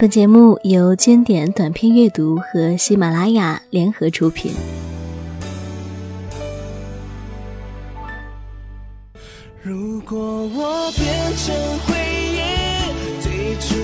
[0.00, 4.50] 本节目由经典短篇阅读和喜马拉雅联合出品。
[9.62, 11.04] 如果我变
[11.36, 11.94] 成回
[12.32, 12.40] 忆，
[13.22, 13.76] 退出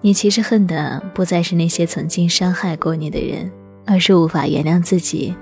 [0.00, 3.50] 你其实恨的不再是那些曾经伤害过你的人，
[3.84, 5.34] 而是无法原谅自己。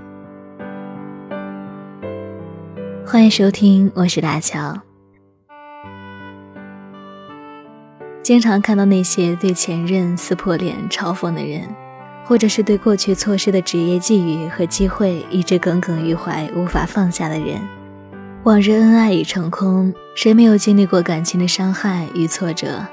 [3.05, 4.75] 欢迎收听，我是大乔。
[8.23, 11.61] 经常看到那些对前任撕破脸嘲讽的人，
[12.25, 17.61] 或者是对过去错失的职业际遇和机会一直耿耿于怀、无法放下的人。
[18.43, 22.83] 往日恩爱已成空，谁没有经历过感情的伤害与挫折？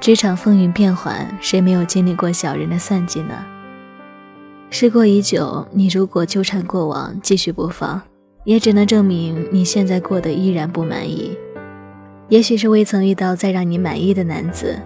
[0.00, 3.34] 职场风云变幻，谁没有经历过小人的算计呢？
[4.68, 8.02] 时过已久，你如果纠缠过往，继续不放，
[8.44, 11.36] 也只能证明你现在过得依然不满意。
[12.28, 14.78] 也许是未曾遇到再让你满意的男子，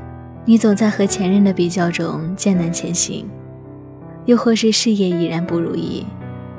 [0.45, 3.25] 你总在和前任的比较中艰难前行；
[4.27, 6.07] 又或是事业已然不如意，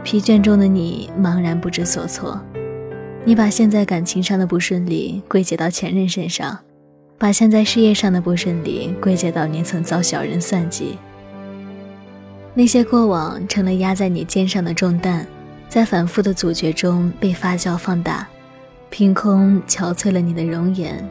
[0.03, 2.37] 疲倦中的你茫然不知所措。
[3.23, 6.59] 你把现在感情上的不顺利归结到前任身上。
[7.19, 10.97] 把现在事业上的不顺利归结到你曾遭小人算计，
[12.53, 15.27] 那些过往成了压在你肩上的重担，
[15.67, 18.25] 在反复的阻绝中被发酵放大，
[18.89, 21.05] 凭空憔悴了你的容颜，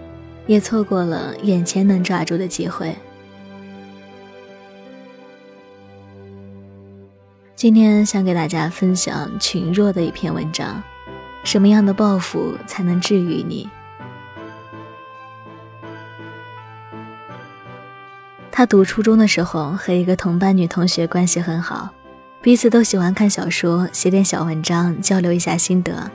[0.46, 2.96] 也错过了眼前能抓住的机会。
[7.54, 10.82] 今天想给大家分享群弱的一篇文章：
[11.44, 13.68] 什么样的报复才能治愈你？
[18.58, 21.88] 他读初中的时候和一个同班女同学关系很好，
[22.42, 26.10] 彼此都喜欢看小说，写点小文章，交流一下心得。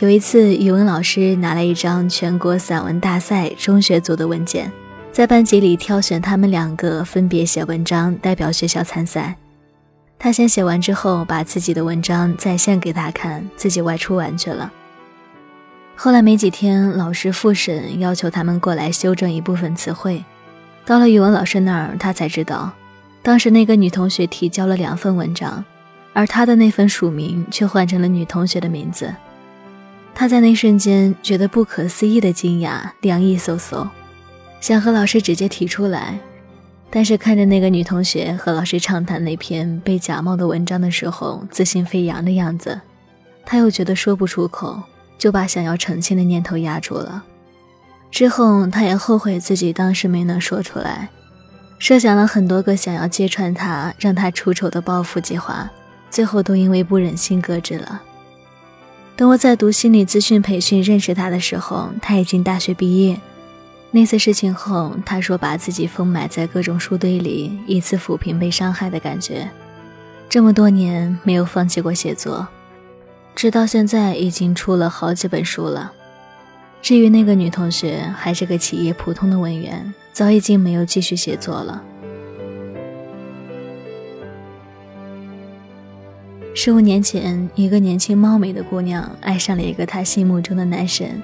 [0.00, 4.70] 有一次，语文老师拿来一张全国散文大赛中学组的文件，
[5.10, 9.34] 在班级里挑选他们两个分别写文章，代表学校参赛。
[10.18, 14.70] 他先写完之后，把自己的文章再现给他看，自己外出玩去了。
[15.96, 20.22] 后来没几天，老师复审，要求他们过来修正一部分词汇。
[20.86, 22.70] 到了语文老师那儿，他才知道，
[23.22, 25.64] 当时那个女同学提交了两份文章，
[26.12, 29.14] 而他的那份署名却换成了女同学的名字。
[30.14, 33.88] 他在那瞬间觉得不可思议的惊讶，凉意嗖嗖，
[34.60, 36.18] 想和老师直接提出来，
[36.90, 42.80] 但是看着那个女同学和老师畅谈那篇被假冒的文章的时候自信飞扬的样子，
[43.44, 44.80] 他又觉得说不出口，
[45.18, 47.24] 就把想要澄清的念头压住了。
[48.14, 51.08] 之后，他也后悔自己当时没能说出来，
[51.80, 55.68] 设想了很多个想要揭穿他、让他出丑的报复计划，
[56.12, 58.00] 最后都因为不忍心搁置了。
[59.16, 63.20] 等我在读心理咨询培训认识他的时候，他已经大学毕业。
[63.90, 69.50] 那次事情后，他说把自己封埋在各种书堆里，以此抚平被伤害的感觉。
[70.28, 72.46] 这么多年没有放弃过写作，
[73.34, 75.92] 直到现在已经出了好几本书了。
[76.84, 81.82] 至于那个女同学，还是个企业普通的文员，早已经没有继续写作了。
[86.54, 91.22] 十五年前，一个年轻貌美的姑娘爱上了一个她心目中的男神，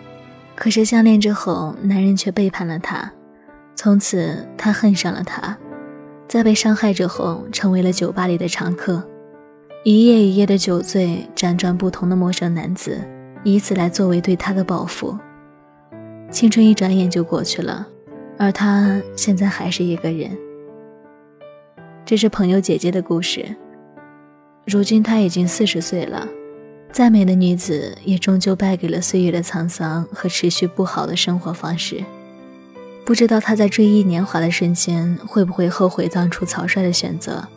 [0.55, 3.13] 可是相恋之后，男人却背叛了她，
[3.77, 5.59] 从此她恨上了他，
[6.27, 9.07] 在被伤害之后，成为了酒吧里的常客，
[9.85, 12.99] 一夜一夜的酒醉，辗转不同的陌生男子，
[13.45, 15.15] 以此来作为对她的报复。
[16.31, 17.87] 青春一转眼就过去了，
[18.39, 20.31] 而他现在还是一个人。
[22.07, 23.45] 这是朋友姐姐的故事。
[24.65, 26.29] 如今她已经四十岁了，
[26.93, 32.05] 再美的女子也终究败给了岁月的沧桑和持续不好的生活方式。
[33.05, 37.49] 不知道他在追忆年华的瞬间，会不会后悔当初草率的选择，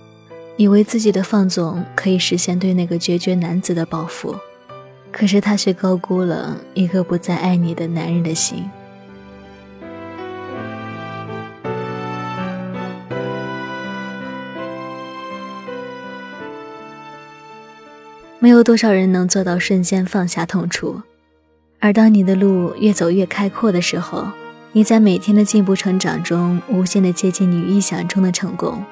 [0.57, 4.35] 以为自己的放纵可以实现对那个决绝男子的报复。
[5.13, 8.69] 可是他却高估了一个不再爱你的男人的心。
[18.39, 21.01] 没有多少人能做到瞬间放下痛楚，
[21.79, 24.27] 而当你的路越走越开阔的时候，
[24.73, 28.83] 你在每天的进步成长中，无限的接近你预想中的成功。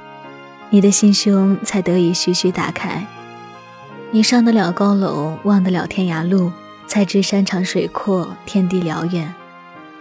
[0.70, 3.06] 你的心胸才得以徐徐打开。
[4.14, 6.52] 你上得了高楼，望得了天涯路，
[6.86, 9.34] 才知山长水阔，天地辽远。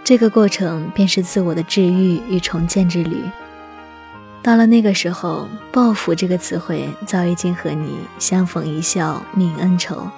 [0.03, 3.23] 这个过程便是自我的治愈与重建之旅。
[4.43, 10.09] 到了那个时候，报复这个词汇早已经和你相逢一笑泯恩仇。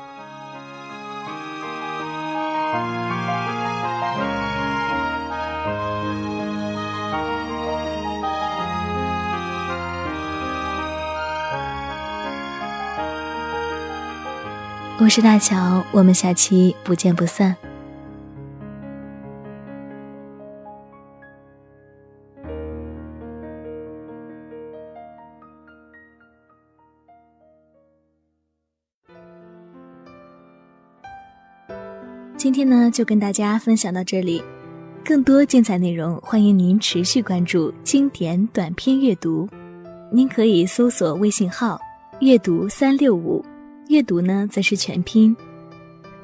[15.01, 17.57] 我是大乔，我们下期不见不散。
[32.37, 34.43] 今天呢，就跟大家分享到这里。
[35.05, 39.49] 更多精彩内容，欢迎您持续关注经典短篇阅读。
[40.13, 41.79] 您可以搜索微信号
[42.21, 43.45] “阅读三六五”，
[43.89, 45.37] 阅读呢则是全拼。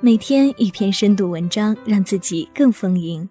[0.01, 3.29] 每天一篇深度文章，让自己更丰盈。